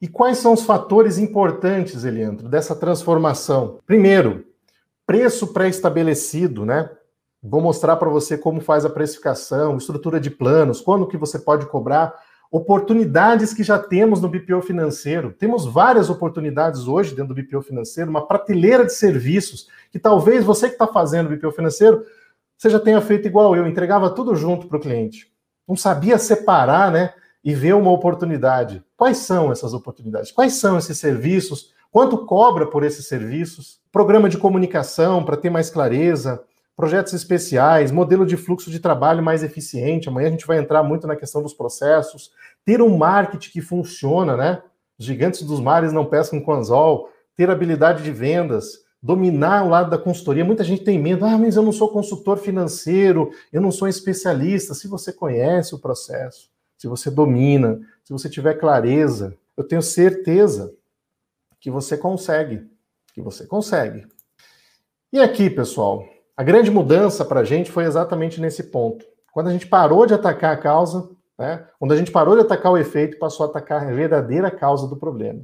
E 0.00 0.06
quais 0.06 0.38
são 0.38 0.52
os 0.52 0.62
fatores 0.62 1.18
importantes, 1.18 2.04
Eliandro, 2.04 2.48
dessa 2.48 2.74
transformação? 2.74 3.78
Primeiro, 3.86 4.44
preço 5.06 5.48
pré-estabelecido, 5.48 6.66
né? 6.66 6.90
Vou 7.42 7.60
mostrar 7.60 7.96
para 7.96 8.08
você 8.08 8.36
como 8.36 8.60
faz 8.60 8.84
a 8.84 8.90
precificação, 8.90 9.76
estrutura 9.76 10.18
de 10.18 10.30
planos, 10.30 10.80
quando 10.80 11.06
que 11.06 11.16
você 11.16 11.38
pode 11.38 11.66
cobrar, 11.66 12.12
oportunidades 12.50 13.54
que 13.54 13.62
já 13.62 13.78
temos 13.78 14.20
no 14.20 14.28
BPO 14.28 14.60
financeiro. 14.62 15.32
Temos 15.32 15.64
várias 15.64 16.10
oportunidades 16.10 16.86
hoje 16.86 17.14
dentro 17.14 17.34
do 17.34 17.42
BPO 17.42 17.62
financeiro, 17.62 18.10
uma 18.10 18.26
prateleira 18.26 18.84
de 18.84 18.92
serviços 18.92 19.68
que 19.90 19.98
talvez 19.98 20.44
você 20.44 20.68
que 20.68 20.74
está 20.74 20.86
fazendo 20.86 21.30
BPO 21.30 21.52
financeiro, 21.52 22.04
você 22.56 22.70
já 22.70 22.80
tenha 22.80 23.00
feito 23.00 23.28
igual 23.28 23.54
eu, 23.54 23.66
entregava 23.66 24.10
tudo 24.10 24.34
junto 24.34 24.66
para 24.66 24.78
o 24.78 24.80
cliente. 24.80 25.30
Não 25.68 25.76
sabia 25.76 26.18
separar, 26.18 26.90
né? 26.90 27.12
E 27.46 27.54
ver 27.54 27.76
uma 27.76 27.92
oportunidade. 27.92 28.82
Quais 28.96 29.18
são 29.18 29.52
essas 29.52 29.72
oportunidades? 29.72 30.32
Quais 30.32 30.54
são 30.54 30.76
esses 30.76 30.98
serviços? 30.98 31.72
Quanto 31.92 32.26
cobra 32.26 32.66
por 32.66 32.82
esses 32.82 33.06
serviços? 33.06 33.80
Programa 33.92 34.28
de 34.28 34.36
comunicação 34.36 35.24
para 35.24 35.36
ter 35.36 35.48
mais 35.48 35.70
clareza, 35.70 36.42
projetos 36.76 37.12
especiais, 37.12 37.92
modelo 37.92 38.26
de 38.26 38.36
fluxo 38.36 38.68
de 38.68 38.80
trabalho 38.80 39.22
mais 39.22 39.44
eficiente. 39.44 40.08
Amanhã 40.08 40.26
a 40.26 40.30
gente 40.32 40.46
vai 40.46 40.58
entrar 40.58 40.82
muito 40.82 41.06
na 41.06 41.14
questão 41.14 41.40
dos 41.40 41.54
processos, 41.54 42.32
ter 42.64 42.82
um 42.82 42.98
marketing 42.98 43.50
que 43.52 43.60
funciona, 43.60 44.36
né? 44.36 44.60
Os 44.98 45.06
gigantes 45.06 45.42
dos 45.42 45.60
mares 45.60 45.92
não 45.92 46.04
pescam 46.04 46.40
com 46.40 46.52
anzol, 46.52 47.10
ter 47.36 47.48
habilidade 47.48 48.02
de 48.02 48.10
vendas, 48.10 48.80
dominar 49.00 49.64
o 49.64 49.68
lado 49.68 49.88
da 49.88 49.98
consultoria. 49.98 50.44
Muita 50.44 50.64
gente 50.64 50.82
tem 50.82 50.98
medo, 50.98 51.24
ah, 51.24 51.38
mas 51.38 51.54
eu 51.54 51.62
não 51.62 51.72
sou 51.72 51.88
consultor 51.90 52.38
financeiro, 52.38 53.30
eu 53.52 53.60
não 53.60 53.70
sou 53.70 53.86
especialista. 53.86 54.74
Se 54.74 54.88
você 54.88 55.12
conhece 55.12 55.74
o 55.76 55.78
processo, 55.78 56.50
se 56.76 56.86
você 56.86 57.10
domina, 57.10 57.80
se 58.04 58.12
você 58.12 58.28
tiver 58.28 58.54
clareza, 58.54 59.36
eu 59.56 59.64
tenho 59.64 59.82
certeza 59.82 60.74
que 61.58 61.70
você 61.70 61.96
consegue, 61.96 62.66
que 63.12 63.20
você 63.20 63.46
consegue. 63.46 64.06
E 65.12 65.20
aqui, 65.20 65.48
pessoal, 65.48 66.04
a 66.36 66.42
grande 66.42 66.70
mudança 66.70 67.24
para 67.24 67.40
a 67.40 67.44
gente 67.44 67.70
foi 67.70 67.84
exatamente 67.84 68.40
nesse 68.40 68.64
ponto. 68.64 69.04
Quando 69.32 69.48
a 69.48 69.52
gente 69.52 69.66
parou 69.66 70.06
de 70.06 70.14
atacar 70.14 70.52
a 70.54 70.56
causa, 70.56 71.08
né? 71.38 71.66
quando 71.78 71.92
a 71.92 71.96
gente 71.96 72.10
parou 72.10 72.34
de 72.34 72.42
atacar 72.42 72.72
o 72.72 72.78
efeito, 72.78 73.18
passou 73.18 73.46
a 73.46 73.48
atacar 73.48 73.82
a 73.82 73.92
verdadeira 73.92 74.50
causa 74.50 74.86
do 74.86 74.96
problema. 74.96 75.40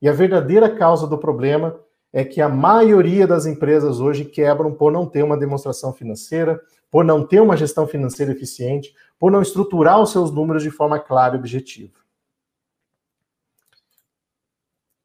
E 0.00 0.08
a 0.08 0.12
verdadeira 0.12 0.68
causa 0.68 1.06
do 1.06 1.16
problema 1.16 1.80
é 2.12 2.24
que 2.24 2.40
a 2.40 2.48
maioria 2.48 3.26
das 3.26 3.46
empresas 3.46 4.00
hoje 4.00 4.24
quebram 4.24 4.72
por 4.72 4.92
não 4.92 5.06
ter 5.06 5.24
uma 5.24 5.36
demonstração 5.36 5.92
financeira, 5.92 6.60
por 6.90 7.04
não 7.04 7.26
ter 7.26 7.40
uma 7.40 7.56
gestão 7.56 7.86
financeira 7.86 8.32
eficiente, 8.32 8.94
por 9.18 9.30
não 9.30 9.42
estruturar 9.42 10.00
os 10.00 10.10
seus 10.10 10.30
números 10.30 10.62
de 10.62 10.70
forma 10.70 10.98
clara 10.98 11.36
e 11.36 11.38
objetiva. 11.38 11.98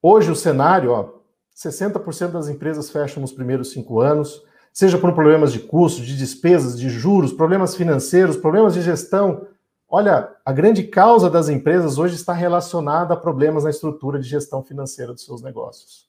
Hoje 0.01 0.31
o 0.31 0.35
cenário, 0.35 0.91
ó, 0.91 1.19
60% 1.55 2.31
das 2.31 2.47
empresas 2.47 2.89
fecham 2.89 3.21
nos 3.21 3.33
primeiros 3.33 3.71
cinco 3.71 3.99
anos, 3.99 4.43
seja 4.71 4.97
por 4.97 5.13
problemas 5.13 5.51
de 5.51 5.59
custo, 5.59 6.01
de 6.01 6.17
despesas, 6.17 6.79
de 6.79 6.89
juros, 6.89 7.33
problemas 7.33 7.75
financeiros, 7.75 8.37
problemas 8.37 8.73
de 8.73 8.81
gestão. 8.81 9.47
Olha, 9.87 10.35
a 10.45 10.53
grande 10.53 10.83
causa 10.83 11.29
das 11.29 11.49
empresas 11.49 11.97
hoje 11.97 12.15
está 12.15 12.31
relacionada 12.31 13.13
a 13.13 13.17
problemas 13.17 13.65
na 13.65 13.69
estrutura 13.69 14.19
de 14.19 14.27
gestão 14.27 14.63
financeira 14.63 15.11
dos 15.11 15.25
seus 15.25 15.41
negócios. 15.41 16.08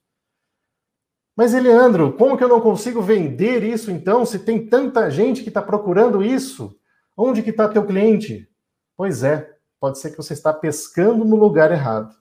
Mas, 1.36 1.55
Eleandro, 1.55 2.12
como 2.12 2.36
que 2.36 2.45
eu 2.45 2.48
não 2.48 2.61
consigo 2.61 3.00
vender 3.00 3.62
isso 3.62 3.91
então, 3.91 4.27
se 4.27 4.39
tem 4.39 4.67
tanta 4.67 5.11
gente 5.11 5.42
que 5.42 5.48
está 5.48 5.62
procurando 5.62 6.22
isso? 6.22 6.77
Onde 7.17 7.42
que 7.42 7.50
está 7.50 7.69
teu 7.69 7.84
cliente? 7.87 8.48
Pois 8.97 9.22
é, 9.22 9.50
pode 9.81 9.98
ser 9.98 10.11
que 10.11 10.17
você 10.17 10.33
está 10.33 10.53
pescando 10.53 11.25
no 11.25 11.37
lugar 11.37 11.70
errado. 11.70 12.14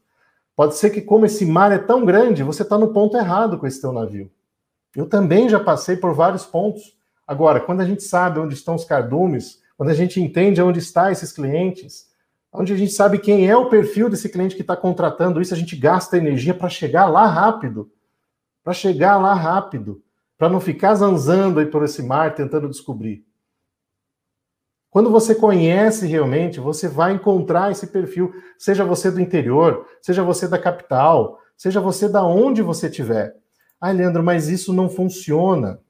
Pode 0.56 0.76
ser 0.76 0.90
que, 0.90 1.02
como 1.02 1.26
esse 1.26 1.46
mar 1.46 1.72
é 1.72 1.78
tão 1.78 2.06
grande, 2.06 2.44
você 2.44 2.64
está 2.64 2.78
no 2.78 2.94
ponto 2.94 3.16
errado 3.16 3.58
com 3.58 3.66
esse 3.66 3.80
teu 3.80 3.94
navio. 3.94 4.30
Eu 4.96 5.08
também 5.08 5.48
já 5.48 5.60
passei 5.60 5.96
por 5.96 6.14
vários 6.14 6.46
pontos. 6.46 6.98
Agora, 7.26 7.60
quando 7.60 7.82
a 7.82 7.86
gente 7.86 8.04
sabe 8.04 8.40
onde 8.40 8.56
estão 8.56 8.76
os 8.76 8.84
cardumes, 8.84 9.62
quando 9.78 9.90
a 9.90 9.94
gente 9.94 10.20
entende 10.20 10.62
onde 10.62 10.80
estão 10.80 11.10
esses 11.10 11.32
clientes, 11.32 12.08
onde 12.52 12.74
a 12.74 12.76
gente 12.76 12.92
sabe 12.92 13.20
quem 13.20 13.48
é 13.48 13.56
o 13.56 13.70
perfil 13.70 14.10
desse 14.10 14.28
cliente 14.28 14.56
que 14.56 14.62
está 14.62 14.76
contratando 14.76 15.42
isso, 15.42 15.54
a 15.54 15.58
gente 15.58 15.76
gasta 15.76 16.18
energia 16.18 16.54
para 16.54 16.68
chegar 16.68 17.06
lá 17.06 17.26
rápido. 17.26 17.90
Para 18.70 18.76
chegar 18.76 19.18
lá 19.18 19.34
rápido. 19.34 20.04
Para 20.38 20.48
não 20.48 20.60
ficar 20.60 20.94
zanzando 20.94 21.60
aí 21.60 21.66
por 21.66 21.84
esse 21.84 22.04
mar 22.04 22.36
tentando 22.36 22.70
descobrir. 22.70 23.26
Quando 24.92 25.10
você 25.10 25.34
conhece 25.34 26.06
realmente, 26.06 26.60
você 26.60 26.88
vai 26.88 27.14
encontrar 27.14 27.72
esse 27.72 27.88
perfil, 27.88 28.32
seja 28.60 28.86
você 28.86 29.10
do 29.10 29.20
interior, 29.20 29.88
seja 30.04 30.22
você 30.22 30.48
da 30.48 30.60
capital, 30.60 31.40
seja 31.58 31.82
você 31.82 32.08
da 32.08 32.24
onde 32.24 32.62
você 32.62 32.86
estiver. 32.86 33.36
Ah, 33.82 33.90
Leandro, 33.90 34.22
mas 34.22 34.50
isso 34.50 34.72
não 34.72 34.88
funciona. 34.88 35.82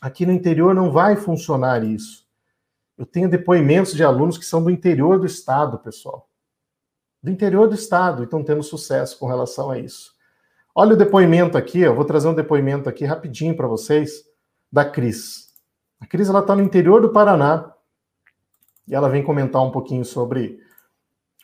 Aqui 0.00 0.26
no 0.26 0.32
interior 0.32 0.74
não 0.74 0.90
vai 0.90 1.14
funcionar 1.14 1.84
isso. 1.84 2.26
Eu 2.98 3.06
tenho 3.06 3.30
depoimentos 3.30 3.94
de 3.94 4.02
alunos 4.02 4.36
que 4.36 4.44
são 4.44 4.60
do 4.60 4.72
interior 4.72 5.20
do 5.20 5.26
estado, 5.26 5.78
pessoal. 5.78 6.28
Do 7.22 7.30
interior 7.30 7.68
do 7.68 7.76
estado 7.76 8.22
e 8.22 8.24
estão 8.24 8.42
tendo 8.42 8.64
sucesso 8.64 9.16
com 9.20 9.28
relação 9.28 9.70
a 9.70 9.78
isso. 9.78 10.17
Olha 10.80 10.94
o 10.94 10.96
depoimento 10.96 11.58
aqui, 11.58 11.80
eu 11.80 11.92
vou 11.92 12.04
trazer 12.04 12.28
um 12.28 12.34
depoimento 12.34 12.88
aqui 12.88 13.04
rapidinho 13.04 13.56
para 13.56 13.66
vocês 13.66 14.22
da 14.70 14.84
Cris. 14.84 15.48
A 16.00 16.06
Cris 16.06 16.28
ela 16.28 16.38
está 16.38 16.54
no 16.54 16.62
interior 16.62 17.02
do 17.02 17.08
Paraná 17.08 17.72
e 18.86 18.94
ela 18.94 19.08
vem 19.08 19.24
comentar 19.24 19.60
um 19.60 19.72
pouquinho 19.72 20.04
sobre 20.04 20.60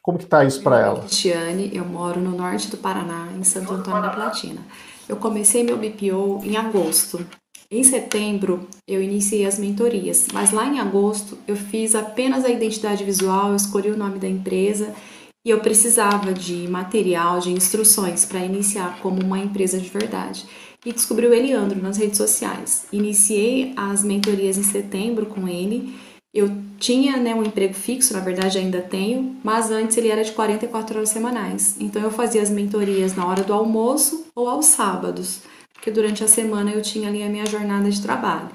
como 0.00 0.18
que 0.18 0.26
tá 0.26 0.44
isso 0.44 0.62
para 0.62 0.78
ela. 0.78 1.00
Cristiane, 1.00 1.68
eu 1.74 1.84
moro 1.84 2.20
no 2.20 2.30
norte 2.30 2.70
do 2.70 2.76
Paraná, 2.76 3.26
em 3.36 3.42
Santo 3.42 3.74
Antônio 3.74 4.02
da 4.02 4.10
Platina. 4.10 4.60
Eu 5.08 5.16
comecei 5.16 5.64
meu 5.64 5.78
BPO 5.78 6.40
em 6.44 6.56
agosto. 6.56 7.26
Em 7.68 7.82
setembro, 7.82 8.68
eu 8.86 9.02
iniciei 9.02 9.46
as 9.46 9.58
mentorias, 9.58 10.28
mas 10.32 10.52
lá 10.52 10.64
em 10.64 10.78
agosto 10.78 11.36
eu 11.48 11.56
fiz 11.56 11.96
apenas 11.96 12.44
a 12.44 12.50
identidade 12.50 13.02
visual, 13.02 13.48
eu 13.48 13.56
escolhi 13.56 13.90
o 13.90 13.96
nome 13.96 14.20
da 14.20 14.28
empresa 14.28 14.94
e 15.44 15.50
eu 15.50 15.60
precisava 15.60 16.32
de 16.32 16.66
material, 16.68 17.38
de 17.38 17.52
instruções 17.52 18.24
para 18.24 18.44
iniciar 18.44 18.98
como 19.00 19.22
uma 19.22 19.38
empresa 19.38 19.78
de 19.78 19.88
verdade. 19.88 20.46
E 20.84 20.92
descobri 20.92 21.26
o 21.26 21.34
Eliandro 21.34 21.80
nas 21.82 21.96
redes 21.96 22.18
sociais. 22.18 22.86
Iniciei 22.92 23.72
as 23.76 24.02
mentorias 24.02 24.58
em 24.58 24.62
setembro 24.62 25.26
com 25.26 25.48
ele 25.48 25.94
eu 26.34 26.50
tinha 26.80 27.16
né, 27.16 27.32
um 27.32 27.44
emprego 27.44 27.74
fixo, 27.74 28.12
na 28.12 28.18
verdade 28.18 28.58
ainda 28.58 28.82
tenho, 28.82 29.36
mas 29.44 29.70
antes 29.70 29.96
ele 29.96 30.08
era 30.08 30.24
de 30.24 30.32
44 30.32 30.96
horas 30.96 31.08
semanais. 31.08 31.76
Então 31.78 32.02
eu 32.02 32.10
fazia 32.10 32.42
as 32.42 32.50
mentorias 32.50 33.14
na 33.14 33.24
hora 33.24 33.44
do 33.44 33.52
almoço 33.52 34.26
ou 34.34 34.48
aos 34.48 34.66
sábados, 34.66 35.42
porque 35.72 35.92
durante 35.92 36.24
a 36.24 36.28
semana 36.28 36.72
eu 36.72 36.82
tinha 36.82 37.08
ali 37.08 37.22
a 37.22 37.28
minha 37.28 37.46
jornada 37.46 37.88
de 37.88 38.02
trabalho. 38.02 38.50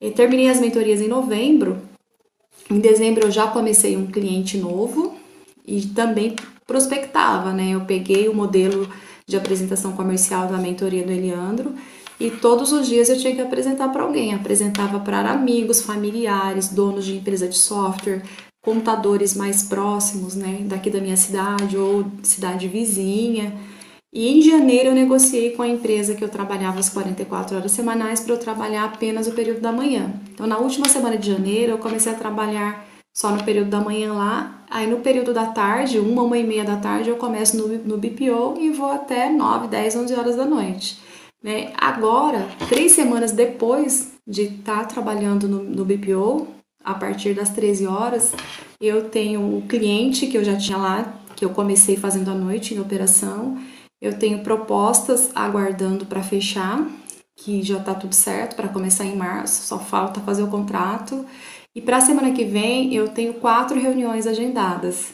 Eu 0.00 0.12
terminei 0.12 0.48
as 0.48 0.60
mentorias 0.60 1.00
em 1.00 1.08
novembro. 1.08 1.82
Em 2.70 2.78
dezembro 2.78 3.26
eu 3.26 3.30
já 3.32 3.48
comecei 3.48 3.96
um 3.96 4.06
cliente 4.06 4.56
novo 4.56 5.09
e 5.66 5.82
também 5.86 6.36
prospectava, 6.66 7.52
né? 7.52 7.70
Eu 7.70 7.82
peguei 7.82 8.28
o 8.28 8.34
modelo 8.34 8.88
de 9.26 9.36
apresentação 9.36 9.92
comercial 9.92 10.48
da 10.48 10.58
mentoria 10.58 11.04
do 11.04 11.12
Eliandro 11.12 11.74
e 12.18 12.30
todos 12.30 12.70
os 12.72 12.86
dias 12.86 13.08
eu 13.08 13.18
tinha 13.18 13.34
que 13.34 13.40
apresentar 13.40 13.88
para 13.88 14.02
alguém. 14.02 14.34
Apresentava 14.34 15.00
para 15.00 15.30
amigos, 15.30 15.80
familiares, 15.80 16.68
donos 16.68 17.06
de 17.06 17.16
empresa 17.16 17.48
de 17.48 17.56
software, 17.56 18.22
contadores 18.62 19.34
mais 19.34 19.62
próximos, 19.62 20.34
né, 20.34 20.58
daqui 20.64 20.90
da 20.90 21.00
minha 21.00 21.16
cidade 21.16 21.78
ou 21.78 22.04
cidade 22.22 22.68
vizinha. 22.68 23.54
E 24.12 24.28
em 24.28 24.42
janeiro 24.42 24.90
eu 24.90 24.94
negociei 24.94 25.52
com 25.52 25.62
a 25.62 25.68
empresa 25.68 26.14
que 26.14 26.22
eu 26.22 26.28
trabalhava 26.28 26.80
as 26.80 26.88
44 26.88 27.56
horas 27.56 27.70
semanais 27.70 28.20
para 28.20 28.34
eu 28.34 28.38
trabalhar 28.38 28.84
apenas 28.84 29.26
o 29.26 29.32
período 29.32 29.60
da 29.60 29.72
manhã. 29.72 30.12
Então, 30.34 30.46
na 30.46 30.58
última 30.58 30.88
semana 30.88 31.16
de 31.16 31.30
janeiro, 31.30 31.72
eu 31.72 31.78
comecei 31.78 32.12
a 32.12 32.16
trabalhar 32.16 32.89
só 33.14 33.30
no 33.30 33.44
período 33.44 33.70
da 33.70 33.80
manhã 33.80 34.12
lá. 34.12 34.64
Aí, 34.70 34.86
no 34.86 34.98
período 34.98 35.34
da 35.34 35.46
tarde, 35.46 35.98
uma, 35.98 36.22
uma 36.22 36.38
e 36.38 36.44
meia 36.44 36.64
da 36.64 36.76
tarde, 36.76 37.10
eu 37.10 37.16
começo 37.16 37.56
no, 37.56 37.68
no 37.78 37.98
BPO 37.98 38.56
e 38.60 38.70
vou 38.70 38.90
até 38.90 39.28
9, 39.28 39.68
10, 39.68 39.96
11 39.96 40.14
horas 40.14 40.36
da 40.36 40.44
noite. 40.44 40.98
Né? 41.42 41.72
Agora, 41.76 42.46
três 42.68 42.92
semanas 42.92 43.32
depois 43.32 44.12
de 44.26 44.42
estar 44.42 44.80
tá 44.80 44.84
trabalhando 44.84 45.48
no, 45.48 45.62
no 45.62 45.84
BPO, 45.84 46.46
a 46.84 46.94
partir 46.94 47.34
das 47.34 47.50
13 47.50 47.86
horas, 47.86 48.32
eu 48.80 49.08
tenho 49.10 49.58
o 49.58 49.62
cliente 49.62 50.26
que 50.26 50.36
eu 50.36 50.44
já 50.44 50.56
tinha 50.56 50.78
lá, 50.78 51.14
que 51.36 51.44
eu 51.44 51.50
comecei 51.50 51.96
fazendo 51.96 52.30
à 52.30 52.34
noite 52.34 52.74
em 52.74 52.80
operação. 52.80 53.58
Eu 54.00 54.18
tenho 54.18 54.42
propostas 54.42 55.30
aguardando 55.34 56.06
para 56.06 56.22
fechar, 56.22 56.86
que 57.36 57.62
já 57.62 57.78
está 57.78 57.94
tudo 57.94 58.14
certo 58.14 58.56
para 58.56 58.68
começar 58.68 59.04
em 59.04 59.16
março, 59.16 59.66
só 59.66 59.78
falta 59.78 60.20
fazer 60.20 60.42
o 60.42 60.48
contrato. 60.48 61.24
E 61.74 61.80
para 61.80 61.98
a 61.98 62.00
semana 62.00 62.32
que 62.32 62.44
vem 62.44 62.92
eu 62.94 63.08
tenho 63.08 63.34
quatro 63.34 63.78
reuniões 63.78 64.26
agendadas 64.26 65.12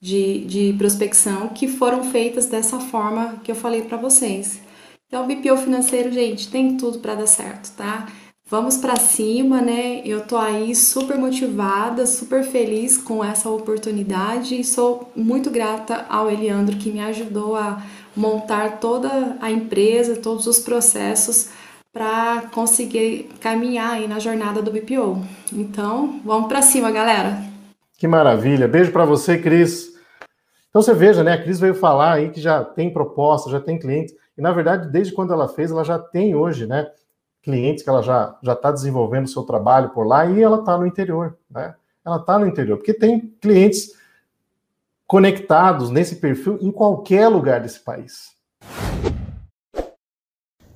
de, 0.00 0.44
de 0.46 0.74
prospecção 0.78 1.48
que 1.48 1.68
foram 1.68 2.04
feitas 2.04 2.46
dessa 2.46 2.80
forma 2.80 3.40
que 3.44 3.50
eu 3.50 3.54
falei 3.54 3.82
para 3.82 3.98
vocês. 3.98 4.60
Então, 5.06 5.26
BPO 5.26 5.56
financeiro, 5.56 6.10
gente, 6.12 6.50
tem 6.50 6.76
tudo 6.76 6.98
para 6.98 7.14
dar 7.14 7.26
certo, 7.26 7.74
tá? 7.76 8.06
Vamos 8.50 8.78
para 8.78 8.96
cima, 8.96 9.60
né? 9.60 10.00
Eu 10.06 10.26
tô 10.26 10.38
aí 10.38 10.74
super 10.74 11.18
motivada, 11.18 12.06
super 12.06 12.42
feliz 12.42 12.96
com 12.96 13.22
essa 13.22 13.50
oportunidade 13.50 14.58
e 14.58 14.64
sou 14.64 15.12
muito 15.14 15.50
grata 15.50 16.06
ao 16.08 16.30
Eliandro 16.30 16.76
que 16.78 16.90
me 16.90 17.00
ajudou 17.00 17.56
a 17.56 17.82
montar 18.16 18.80
toda 18.80 19.36
a 19.40 19.50
empresa, 19.50 20.16
todos 20.16 20.46
os 20.46 20.58
processos 20.58 21.50
para 21.92 22.48
conseguir 22.52 23.30
caminhar 23.40 23.94
aí 23.94 24.08
na 24.08 24.18
jornada 24.18 24.62
do 24.62 24.70
BPO. 24.70 25.22
Então, 25.52 26.20
vamos 26.24 26.48
para 26.48 26.62
cima, 26.62 26.90
galera. 26.90 27.42
Que 27.96 28.06
maravilha. 28.06 28.68
Beijo 28.68 28.92
para 28.92 29.04
você, 29.04 29.38
Cris. 29.38 29.96
Então 30.68 30.82
você 30.82 30.94
veja, 30.94 31.24
né? 31.24 31.32
A 31.32 31.42
Cris 31.42 31.58
veio 31.58 31.74
falar 31.74 32.14
aí 32.14 32.30
que 32.30 32.40
já 32.40 32.62
tem 32.64 32.92
proposta, 32.92 33.50
já 33.50 33.60
tem 33.60 33.78
cliente. 33.78 34.14
E 34.36 34.42
na 34.42 34.52
verdade, 34.52 34.90
desde 34.90 35.12
quando 35.12 35.32
ela 35.32 35.48
fez, 35.48 35.70
ela 35.70 35.82
já 35.82 35.98
tem 35.98 36.34
hoje, 36.34 36.66
né? 36.66 36.86
clientes 37.48 37.82
que 37.82 37.88
ela 37.88 38.02
já 38.02 38.36
já 38.42 38.52
está 38.52 38.70
desenvolvendo 38.70 39.24
o 39.24 39.28
seu 39.28 39.42
trabalho 39.42 39.88
por 39.90 40.06
lá 40.06 40.26
e 40.26 40.42
ela 40.42 40.58
está 40.58 40.76
no 40.76 40.86
interior, 40.86 41.36
né? 41.50 41.74
Ela 42.04 42.16
está 42.16 42.38
no 42.38 42.46
interior, 42.46 42.76
porque 42.76 42.94
tem 42.94 43.20
clientes 43.40 43.92
conectados 45.06 45.90
nesse 45.90 46.16
perfil 46.16 46.58
em 46.60 46.70
qualquer 46.70 47.28
lugar 47.28 47.60
desse 47.60 47.80
país. 47.80 48.36